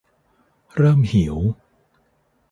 [0.75, 1.35] เริ่มหิว